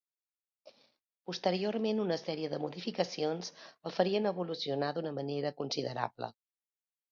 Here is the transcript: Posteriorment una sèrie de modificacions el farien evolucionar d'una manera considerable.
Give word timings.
Posteriorment 1.29 2.01
una 2.05 2.17
sèrie 2.21 2.49
de 2.55 2.59
modificacions 2.65 3.53
el 3.91 3.95
farien 3.99 4.31
evolucionar 4.33 4.93
d'una 4.99 5.15
manera 5.21 5.55
considerable. 5.63 6.35